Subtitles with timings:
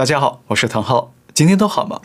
[0.00, 2.00] 大家好，我是唐浩，今天都好吗？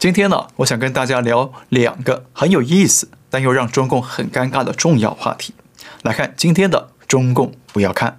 [0.00, 5.54] 今天呢，我想跟大家聊两个很有意思，但又让中共很尴尬的重要话题。
[6.02, 8.18] 来看今天的中共不要看。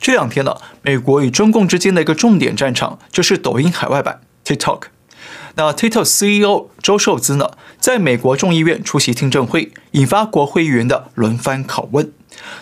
[0.00, 4.84] 这两天呢，美国与中共之间的一个重点战场就是抖音海外版 TikTok。
[5.54, 12.12] 那 TikTok CEO 周受资呢，在美国众议院出席听证会，引发国会议员的轮番拷问。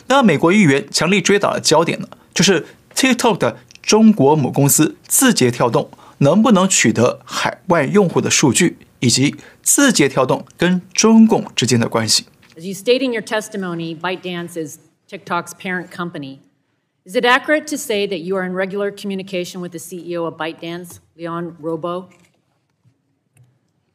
[0.09, 12.25] 那美国议员强力追打的焦点呢，就是 TikTok 的中国母公司字节跳动能不能取得海外用户的数据，以及字节跳动跟中共之间的关系。
[12.57, 14.79] As you state in your testimony, ByteDance is
[15.09, 16.41] TikTok's parent company.
[17.05, 20.35] Is it accurate to say that you are in regular communication with the CEO of
[20.35, 22.11] ByteDance, Leon Robo?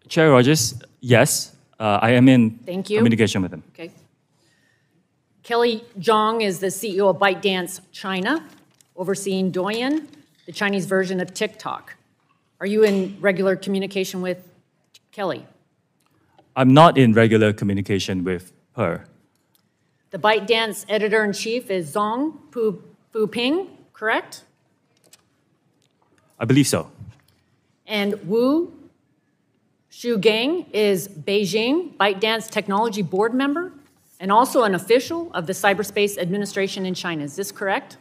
[0.08, 2.98] Chair Rogers, yes, uh, I am in Thank you.
[2.98, 3.64] communication with him.
[3.74, 3.92] Okay.
[5.44, 8.44] Kelly Zhang is the CEO of ByteDance China,
[8.96, 10.08] overseeing Douyin,
[10.46, 11.96] the Chinese version of TikTok.
[12.60, 14.48] Are you in regular communication with
[15.12, 15.46] Kelly?
[16.56, 19.06] I'm not in regular communication with her.
[20.12, 22.82] The ByteDance editor in chief is Zhong Pu,
[23.28, 24.44] Ping, correct?
[26.40, 26.92] I believe so.
[27.86, 28.74] And Wu
[29.96, 33.72] Shugang is Beijing ByteDance technology board member
[34.20, 37.24] and also an official of the Cyberspace Administration in China.
[37.24, 37.96] Is this correct?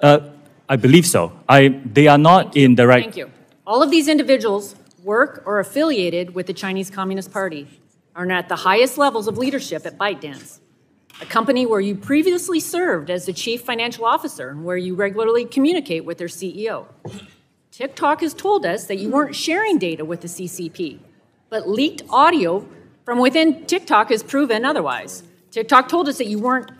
[0.00, 0.30] Uh,
[0.68, 1.32] I believe so.
[1.48, 3.04] I, they are not in the right.
[3.04, 3.30] Thank you.
[3.64, 7.68] All of these individuals work or affiliated with the Chinese Communist Party,
[8.16, 10.58] are at the highest levels of leadership at ByteDance,
[11.22, 15.44] a company where you previously served as the chief financial officer and where you regularly
[15.44, 16.86] communicate with their CEO.
[17.70, 20.98] TikTok has told us that you weren't sharing data with the CCP,
[21.48, 22.66] but leaked audio
[23.04, 25.22] from within TikTok has proven otherwise.
[25.52, 26.70] TikTok told us that you weren't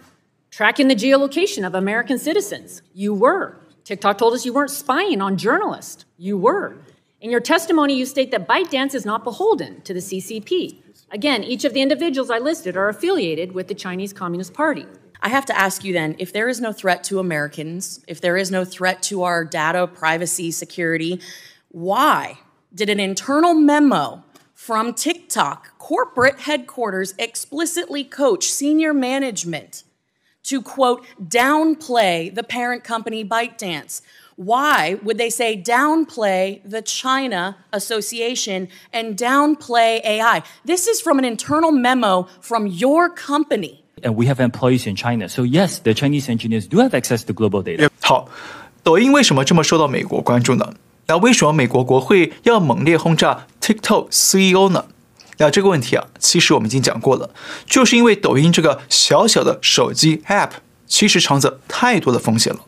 [0.51, 2.83] tracking the geolocation of American citizens.
[2.93, 3.57] You were.
[3.85, 6.05] TikTok told us you weren't spying on journalists.
[6.19, 6.77] You were.
[7.21, 10.83] In your testimony, you state that ByteDance is not beholden to the CCP.
[11.13, 14.87] Again, each of the individuals I listed are affiliated with the Chinese Communist Party.
[15.23, 18.37] I have to ask you then if there is no threat to Americans, if there
[18.37, 21.21] is no threat to our data privacy security,
[21.69, 22.39] why
[22.75, 29.85] did an internal memo from TikTok corporate headquarters explicitly coach senior management
[30.45, 34.01] to quote, downplay the parent company ByteDance?
[34.37, 40.43] Why would they say downplay the China Association and downplay AI?
[40.65, 43.80] This is from an internal memo from your company.
[44.03, 45.29] And we have employees in China.
[45.29, 47.89] So, yes, the Chinese engineers do have access to global data.
[48.01, 48.29] 好，
[48.83, 50.73] 抖音为什么这么受到美国关注呢？
[51.07, 54.87] 那为什么美国国会要猛烈轰炸 TikTok CEO 呢？
[55.39, 57.31] 那这个问题啊，其实我们已经讲过了，
[57.67, 60.51] 就是因为抖音这个小小的手机 App，
[60.87, 62.61] 其实藏着太多的风险了。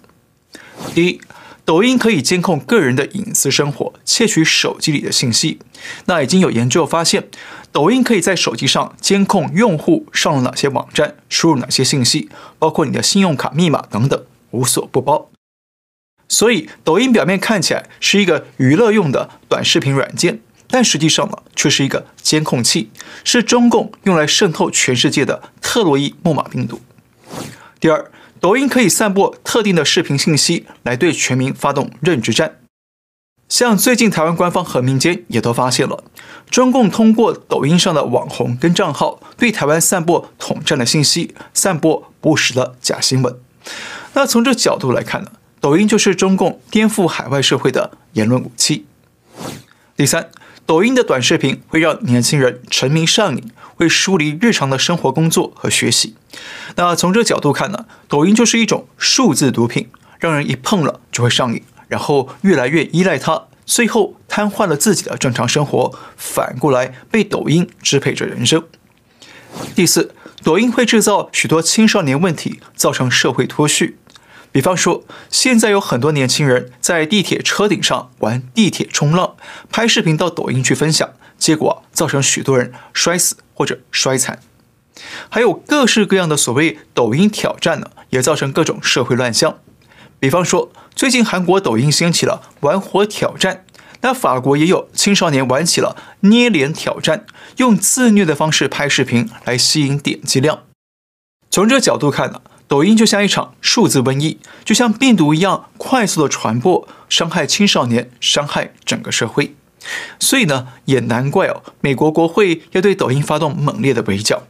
[0.95, 1.21] 第一，
[1.65, 5.61] 抖音可以监控个人的隐私生活，窃取手机里的信息。
[6.07, 7.29] 那已经有研究发现，
[7.71, 12.29] 抖音可以在手机上监控用户上了哪些网站，输入哪些信息，
[12.59, 15.31] 包括你的信用卡密码等等，无所不包。
[16.29, 22.91] 所以，抖音表面看起来是一个娱乐用的短视频软件，但实际上呢，却是一个监控器，
[23.23, 26.81] 是中共用来渗透全世界的特洛伊木马病毒。
[27.79, 28.11] 第二。
[28.43, 32.59] 抖音可以散播特定的视频信息，来对全民发动认知战。
[33.49, 36.03] 像最近台湾官方和民间也都发现了，
[36.51, 43.39] 中共通过抖音上的网红跟账号，对台湾散播统战的信息，散播不实的假新闻。
[44.15, 45.31] 那从这角度来看呢，
[45.61, 48.87] 抖音就是中共颠覆海外社会的言论武器。
[49.97, 50.29] 第三。
[50.65, 56.15] 抖音的短视频会让年轻人沉迷上瘾，会疏离日常的生活、工作和学习。
[56.77, 68.65] 那从这角度看呢，抖音就是一种数字毒品，让人一碰了就会上瘾，然后越来越依赖它，最后瘫痪了自己的正常生活，反过来被抖音支配着人生。
[69.75, 73.99] 第四，抖音会制造许多青少年问题，造成社会脱序。
[74.53, 79.35] 比方说，现在有很多年轻人在地铁车顶上玩地铁冲浪，
[79.71, 81.09] 拍视频到抖音去分享，
[81.39, 84.39] 结果造成许多人摔死或者摔残。
[85.31, 89.59] 还有各式各样的所谓抖音挑战呢，也造成各种社会乱象。
[90.21, 93.65] 比方说，最近韩国抖音兴起了玩火挑战，
[94.03, 97.25] 那法国也有青少年玩起了捏脸挑战，
[97.57, 100.65] 用自虐的方式拍视频来吸引点击量。
[101.51, 102.43] 从这角度看呢。
[102.73, 109.55] 抖音就像一场数字瘟疫，就像病毒一样快速的传播，伤害青少年，伤害整个社会。
[110.19, 114.45] 所以呢，也难怪哦，美国国会要对抖音发动猛烈的围剿。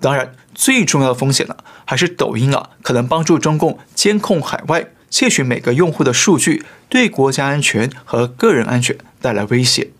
[0.00, 9.90] 当然，最重要的风险呢，还是抖音啊，可能帮助中共监控海外，窃取每个用户的数据，对国家安全和个人安全带来威胁。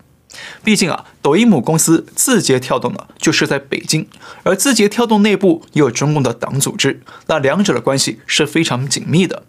[0.62, 4.06] 毕竟啊，抖音母公司字节跳动呢，就是在北京，
[4.42, 9.44] 而字节跳动内部也有中共的党组织，那两者的关系是非常紧密的。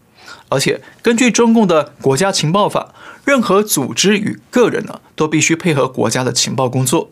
[0.49, 2.93] 而且根据中共的国家情报法，
[3.25, 7.09] 任何组织与个人呢，都必须配合国家的情报工作。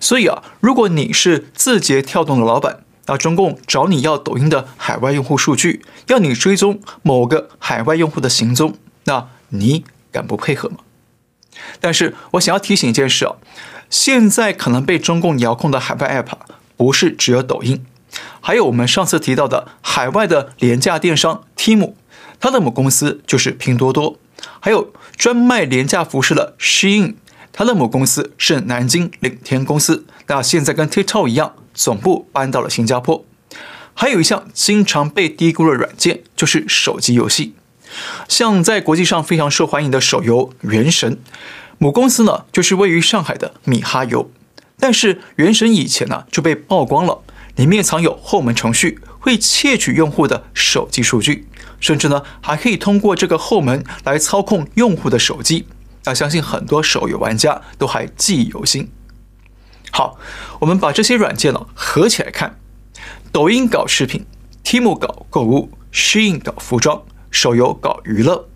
[0.00, 8.74] 所以啊，如果你是字节跳动的老板，那中共找你要抖音的海外用户数据，要你追踪某个海外用户的行踪，
[9.04, 10.78] 那你敢不配合吗？
[11.80, 13.36] 但是我想要提醒一件事啊，
[13.90, 16.36] 现在可能被中共遥控的海外 App
[16.76, 17.84] 不是只有抖音，
[18.40, 21.94] 还有我们上次提到的海外的廉价电商 Temu，
[22.40, 24.18] 它的母公司就是拼多多，
[24.60, 27.14] 还有专卖廉价服饰的 Shein。
[27.54, 33.26] 它的母公司是南京领天公司，那现在跟 TikTok 一样，总部搬到了新加坡。
[33.92, 37.54] 还有一项经常被低估的软件，就是手机游戏。
[38.28, 41.16] 像在国际上非常受欢迎的手游《原神》，
[41.78, 44.30] 母公司呢就是位于上海的米哈游。
[44.78, 47.22] 但是《原神》以前呢就被曝光了，
[47.56, 51.46] 里面藏有后门程序，会窃取用户的手机数据，
[51.78, 55.66] 甚至呢还可以通过这个后门来操控用户的手机。
[56.04, 58.90] 那相信很多手游玩家都还记忆犹新。
[59.92, 60.18] 好，
[60.58, 62.58] 我们把这些软件呢合起来看：
[63.30, 64.24] 抖音搞视频
[64.64, 67.02] ，Temu 搞购物，Shein 搞服装，
[67.32, 68.48] 手游搞娱乐。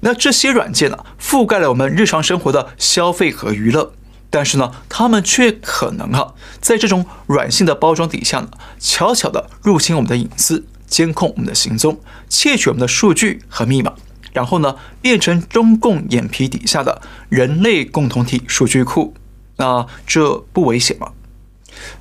[0.00, 3.92] 那这些软件呢，覆盖了我们日常生活的消费和娱乐，
[4.28, 8.50] 但是呢，他们却可能哈，在这种软性的包装底下呢，
[8.80, 13.94] 悄悄地入侵我们的隐私，监控我们的行踪，窃取我们的数据和密码。
[14.32, 19.14] 然后呢，变成中共眼皮底下的人类共同体数据库，
[19.58, 21.12] 那这不危险吗？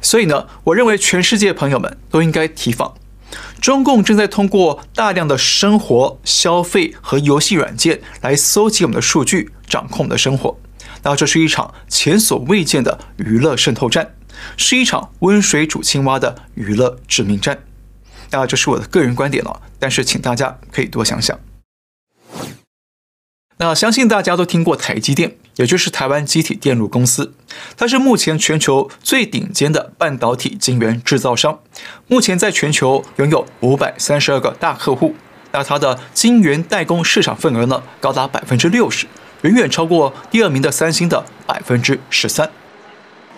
[0.02, 2.96] 所以呢，我认为全世界朋友们都应该提防，
[3.64, 10.60] 中共正在通过大量的生活、消费和游戏软件来搜集我们的数据，掌控我们的生活。
[11.04, 14.16] 那这是一场前所未见的娱乐渗透战，
[14.58, 17.64] 是一场温水煮青蛙的娱乐致命战。
[18.32, 21.40] 那这是我的个人观点了，但是请大家可以多想想。
[23.58, 27.34] 那相信大家都听过台积电，也就是台湾积体电路公司，
[27.78, 31.60] 它是目前全球最顶尖的半导体晶圆制造商，
[32.08, 35.16] 目前在全球拥有五百三十二个大客户。
[35.52, 39.06] 那它的晶圆代工市场份额呢，高达百分之六十，
[39.44, 42.50] 远远超过第二名的三星的百分之十三。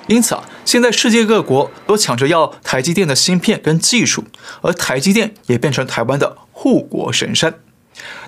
[0.08, 4.24] 因此啊，现在世界各国都抢着要台积电的芯片跟技术，
[4.62, 7.56] 而台积电也变成台湾的护国神山。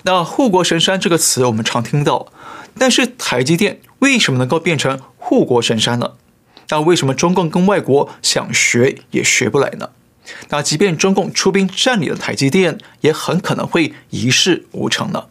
[0.02, 2.32] 那“护国神山”这个词我们常听到，
[2.78, 6.12] 但是台积电为什么能够变成护国神山呢？
[6.70, 9.90] 那为什么中共跟外国想学也学不来呢？
[10.50, 15.24] 那即便中共出兵占领了台积电，也很可能会一事无成呢？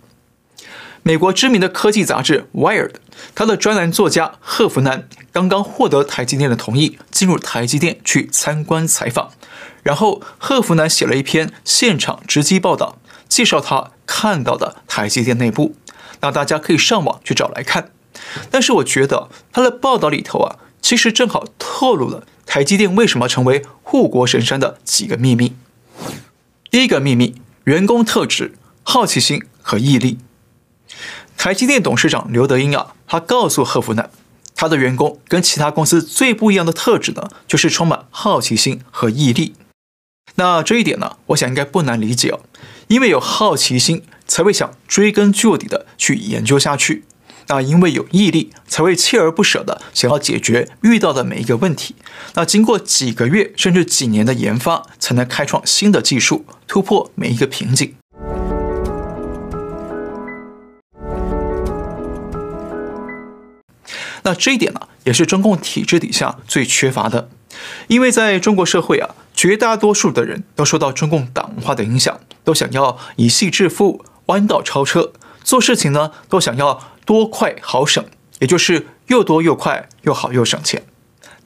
[1.03, 2.89] 美国知名的科技杂志《Wired》，
[3.33, 9.31] 他的专栏作家贺福南刚刚获得台积电的同意，进入台积电去参观采访，
[9.83, 12.97] 然后贺福南写了一篇现场直击报道。
[13.29, 15.75] 介绍他看到的台积电内部，
[16.21, 17.91] 那大家可以上网去找来看。
[18.49, 25.55] 但是我觉得他的报道里头啊，其实正好透露了台积电为什么成为护国神山的几个秘密。
[26.71, 27.35] 第一个秘密：
[27.65, 30.17] 员工特质、好奇心和毅力。
[31.37, 34.09] 台积电董事长刘德英啊，他告诉贺福南，
[34.55, 39.53] 他的员工跟其他公司最不一样的特质呢，就是充满好奇心和毅力。
[40.35, 42.39] 那这一点呢，我想应该不难理解哦。
[42.87, 47.03] 因为有好奇心，才会想追根究底的去研究下去；
[47.47, 51.95] 那因为有毅力，才会锲而不舍的想要解决遇到的每一个问题。
[52.35, 57.93] 那经过几个月甚至几年的研发，才能开创新的技术，突破每一个瓶颈。
[64.23, 67.29] 那这一点呢，也是中共体制底下最缺乏的。
[67.87, 75.11] 因为在中国社会啊，绝大多数的人都受到中共党文化的影响，都想要以细致富、弯道超车，
[75.43, 78.05] 做事情呢都想要多快好省，
[78.39, 80.85] 也就是又多又快又好又省钱。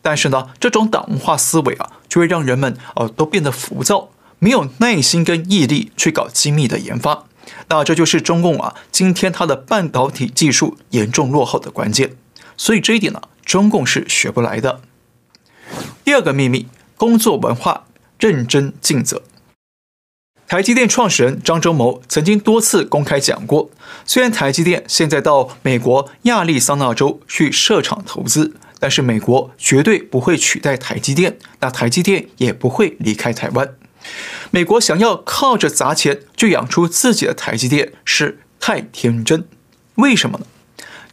[0.04, 7.24] 但是呢，这种党文化思维啊，就会让人们呃都变得浮躁，没有耐心跟毅力去搞精密的研发。
[7.70, 12.16] 那这就是中共啊今天它的半导体技术严重落后的关键。
[12.56, 14.82] 所以这一点呢，中共是学不来的。
[16.04, 17.86] 第二个秘密，工作文化
[18.20, 19.24] 认真尽责。
[20.52, 23.70] 台积电创始人张忠谋曾经多次公开讲过，
[24.06, 33.74] 虽然台积电现在到美国亚利桑那州去设厂投资，但是美国绝对不会取代台积电，那台积电也不会离开台湾。
[34.50, 39.48] 美国想要靠着砸钱就养出自己的台积电是太天真。
[39.96, 40.46] 为什么呢？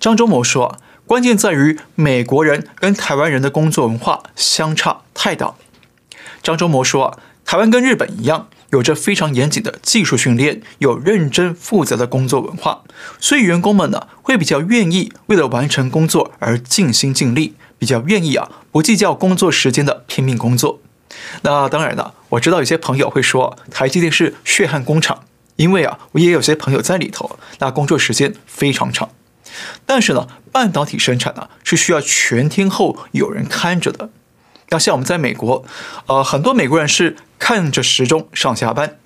[0.01, 5.55] 张忠谋说啊，关键在于美国人跟台湾人的工作文化相差太大。
[6.43, 12.83] 张忠谋说啊，台湾跟日本一样，有着非常严谨的技术训练，有认真负责的工作文化，
[13.19, 20.81] 所以员工们呢会比较愿意为了完成工作而尽心尽力，比较愿意啊不计较工作时间的拼命工作。
[21.43, 25.25] 那当然了，我知道有些朋友会说台积电是血汗工厂，
[25.57, 29.09] 因为啊我也有些朋友在里头，那工作时间非常长。
[29.87, 34.11] 但是呢，半导体生产呢是需要全天候有人看着的。
[34.71, 35.65] 那像我们在美国，
[36.07, 38.99] 呃，很多美国人是看着时钟上下班。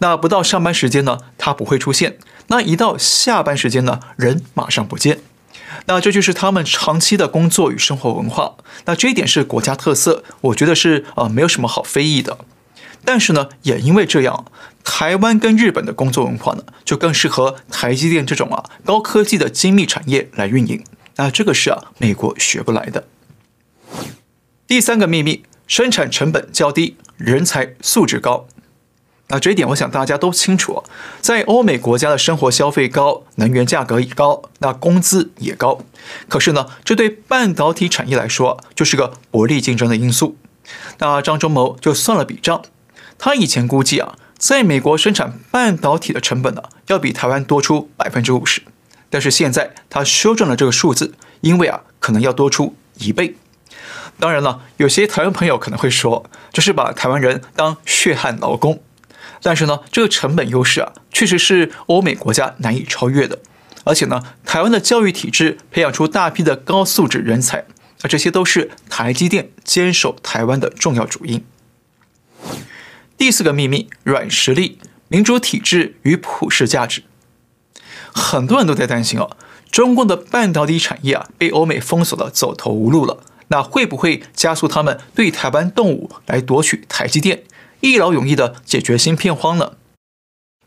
[0.00, 2.18] 那不到上班时间呢，他不会出现。
[2.48, 5.20] 那一到下班时间呢，人马上不见。
[5.86, 8.54] 那这就是他们长期的工作与生活文化。
[8.84, 12.38] 那这一点是国家特色，我觉得是呃没有什么好非议的。
[13.04, 14.44] 但是呢，也因为这样，
[14.84, 20.82] 台湾跟日本的工作文化呢，就更适合台积电这种啊高科技的精密产业来运营。
[21.16, 23.04] 那这个是啊美国学不来的。
[24.68, 28.46] 第三个秘密，生产成本较低，人才素质高。
[29.28, 30.84] 那这一点我想大家都清楚，
[31.22, 35.80] 在欧美国家的生活消费高，能源价格也高，那工资也高。
[36.28, 40.36] 可是呢，这对半导体产业来说就是个不利竞争的因素。
[40.98, 42.62] 那张忠谋就算了笔账。
[43.16, 48.60] 他以前估计啊，在美国生产半导体的成本呢，要比台湾多出百分之五十，
[49.08, 53.34] 但是现在他修正了这个数字，因为啊，可能要多出一倍。
[54.18, 58.82] 当然了，有些台湾朋友可能会说，这是把台湾人当血汗劳工，
[59.42, 63.38] 但是呢，这个成本优势啊，确实是欧美国家难以超越的。
[63.84, 67.64] 而且呢，台湾的教育体制培养出大批的高素质人才，
[68.02, 71.44] 那这些都是台积电坚守台湾的重要主因。
[73.16, 77.04] 第四个秘密，软实力、民主体制与普世价值。
[78.12, 79.36] 很多人都在担心哦，
[79.70, 83.18] 中共的半导体产业啊被欧美封锁的走投无路了，
[83.48, 87.42] 那会不会加速他们对台湾动武，来夺取台积电，
[87.80, 89.72] 一劳永逸的解决芯片荒呢？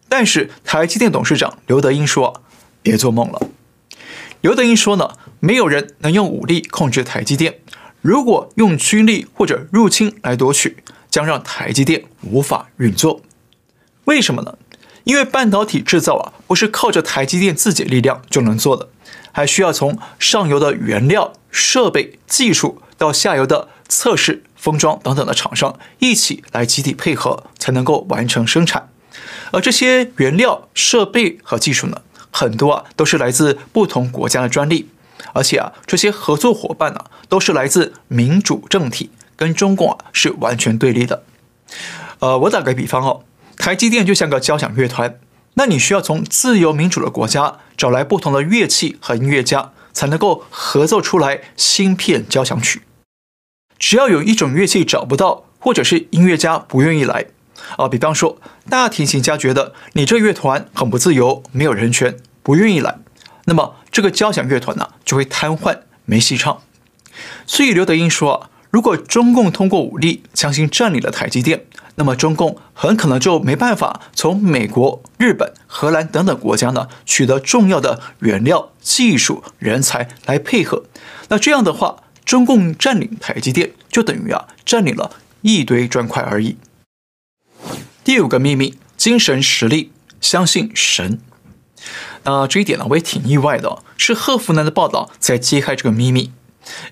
[0.09, 2.41] 但是台积电董事长刘德英说，
[2.81, 3.41] 别做梦了。
[4.41, 7.59] 刘德英说呢，没有人能用武力控制台积电，
[8.01, 10.77] 如果用军力或者入侵来夺取。
[11.11, 13.21] 将让台积电无法运作，
[14.05, 14.57] 为什么呢？
[15.03, 18.87] 因为半导体制造啊，不是靠着台积电自己力量就能做的，
[19.31, 28.89] 还需要从上游的原料、设备、技术到下游的测试、封装等等的厂商一起来集体配合，才能够完成生产。
[29.51, 34.89] 而这些原料、设备和技术呢，很多啊都是来自不同国家的专利，
[35.33, 39.11] 而且啊，这些合作伙伴呢，都是来自民主政体。
[39.37, 41.23] 跟中共啊是完全对立的，
[42.19, 43.23] 呃，我打个比方哦，
[43.57, 45.17] 台积电就像个交响乐团，
[45.55, 52.83] 那你需要从自由民主的国家找来不同的乐器和音乐家，才能够合奏出来芯片交响曲。
[53.79, 57.25] 只要有一种乐器找不到，或者是音乐家不愿意来，
[57.77, 62.99] 啊，比方说大提琴家觉得你这乐团很不自由，没有人权，不愿意来，
[63.45, 66.61] 那么这个交响乐团呢就会瘫痪，没戏唱。
[67.47, 68.50] 所以刘德音说啊。
[68.71, 80.85] 如果中共通过武力强行占领了台积电，那么中共很可能就没办法从美国、日本、荷兰等等国家呢取得重要的原料、技术、人才来配合。
[81.27, 85.11] 那这样的话，中共占领台积电就等于啊占领了
[85.41, 86.55] 一堆砖块而已。
[88.05, 91.19] 第五个秘密：精神实力，相信神。
[92.23, 96.31] 那这一点呢，我也挺意外的，是贺福南的报道才揭开这个秘密。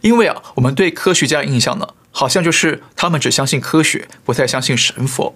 [0.02, 5.36] 因为啊，我们对科学家的印象呢，好像就是他们只相信科学，不太相信神佛。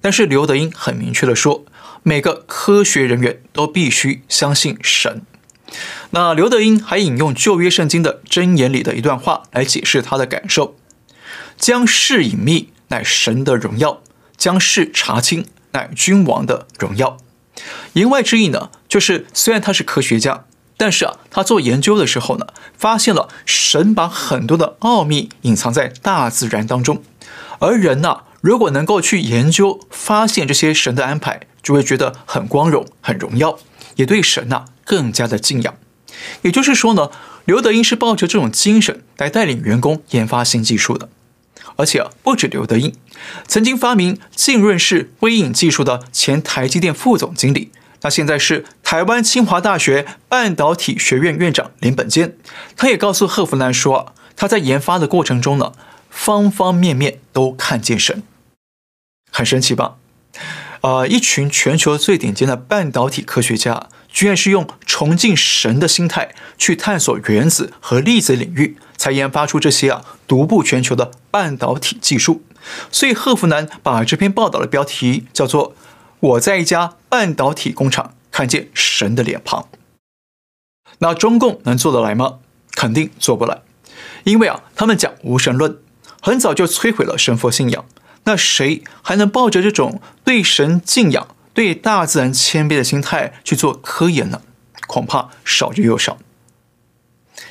[0.00, 1.64] 但是刘德音很明确地说，
[2.02, 5.22] 每个科学人员都必须相信神。
[6.10, 10.76] 那刘德音还引用旧约圣经的箴言里的一段话来解释他的感受：
[11.56, 14.02] 将事隐秘乃神的荣耀，
[14.36, 17.18] 将事查清乃君王的荣耀。
[17.92, 20.46] 言外之意呢，就是虽然他是科学家。
[20.80, 27.02] 但是啊，他做研究的时候呢，发现了神把很多的奥秘隐藏在大自然当中，
[27.58, 33.58] 而人呐，如果能够去研究发现这些神的安排，就会觉得很光荣、很荣耀，
[33.96, 35.74] 也对神呐更加的敬仰。
[36.42, 37.10] 也就是说呢，
[37.44, 41.08] 刘德英是抱着这种精神来带领员工研发新技术的，
[41.74, 42.94] 而且啊，不止刘德英，
[43.48, 47.72] 曾经发明浸润式微影技术的前台积电副总经理。
[48.02, 52.36] 那现在是台湾清华大学半导体学院院长林本坚，
[52.76, 55.72] 他也告诉贺福南说，他在研发的过程中呢，
[56.08, 58.22] 方方面面都看见神，
[59.30, 59.96] 很神奇吧？
[60.80, 72.44] 呃，一群全球最顶尖的半导体科学家，居然是用崇敬神的心态去探索原子和粒子领域，才研发出这些啊独步全球的半导体技术。
[72.92, 75.74] 所以贺福南把这篇报道的标题叫做
[76.20, 79.68] “我在一家半导体工厂看见神的脸庞”。
[81.00, 82.38] 那中共能做得来吗？
[82.72, 83.62] 肯定做不来，
[84.24, 85.78] 因为啊，他们讲无神论，
[86.20, 87.84] 很早就摧毁了神佛信仰。
[88.24, 94.42] 那谁还能抱着这种对神敬仰、对大自然谦卑的心态去做科研呢？
[94.86, 96.18] 恐怕少之又少。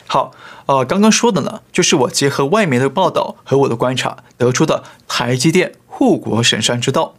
[0.05, 0.31] 好，
[0.67, 7.16] 呃，刚刚说的呢，就是我结合外媒的报道和我的观察得出的台积电护国神山之道。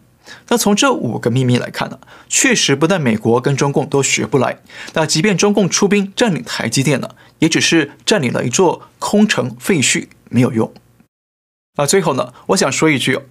[0.48, 4.60] 那从这五个秘密来看呢，确实不但美国跟中共都学不来，
[4.94, 10.72] 那即便中共出兵占领台积电呢，也只是占领了一座空城废墟，没有用。
[11.76, 13.22] 那最后呢，我想说一句哦，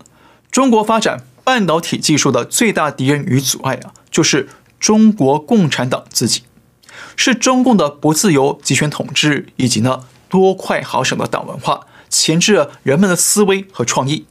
[0.51, 4.50] 中国发展半导体技术的最大敌人与阻碍啊，就是
[4.80, 6.44] 中国共产党自己，
[7.16, 14.25] 是中共的不自由集权统治以及呢多快好省的党文化，钳制了人们的思维和创意。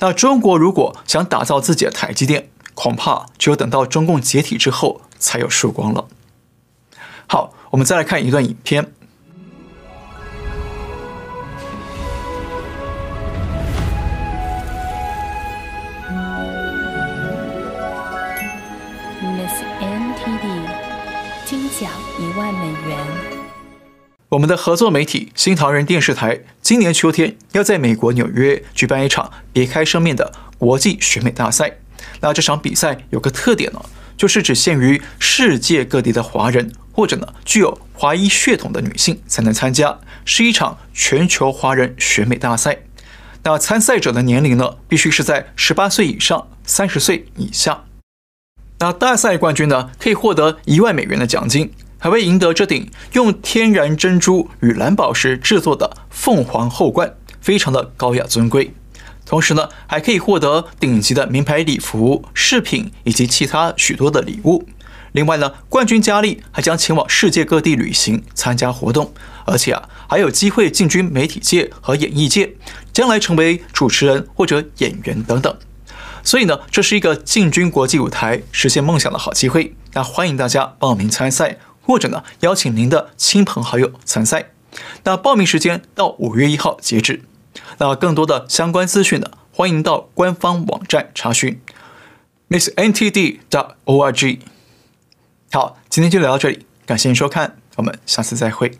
[0.00, 6.06] 那中国如果想打造自己的台积电，恐怕只有等到中共解体之后才有曙光了。
[7.26, 8.92] 好，我们再来看一段影片。
[24.30, 31.78] 我们的合作媒体新唐人电视台今年秋天要在美国纽约举办一场别开生面的国际选美大赛。
[32.20, 33.80] 那这场比赛有个特点呢，
[34.18, 42.80] 就是只限于世界各地的华人或者呢具有华裔血统的女性才能参加，是一场全球华人选美大赛。
[43.44, 47.84] 那参赛者的年龄呢，必须是在十八岁以上，三十岁以下。
[48.80, 51.72] 那大赛冠军呢，可以获得一万美元的奖金。
[51.98, 58.72] 还会赢得这顶用天然珍珠与蓝宝石制作的凤凰后冠，非常的高雅尊贵。
[59.26, 64.66] 同时呢，还可以获得顶级的名牌礼服、饰品以及其他许多的礼物。
[65.12, 69.12] 另外呢，冠军佳丽还将前往世界各地旅行、参加活动，
[69.44, 72.54] 而且啊，还有机会进军媒体界和演艺界，
[72.92, 75.54] 将来成为主持人或者演员等等。
[76.22, 79.74] 所以呢，这是一个进军国际舞台、实现梦想的好机会。
[79.94, 81.58] 那欢迎大家报名参赛。
[81.88, 84.50] 或者呢，邀请您的亲朋好友参赛。
[85.04, 87.22] 那报名时间到五月一号截止。
[87.78, 91.58] 那更多的相关资讯呢，欢迎到官方网站查询
[92.50, 94.38] ，missntd.org。
[95.50, 98.78] 好，今天就聊到这里，感谢您收看，我们下次再会。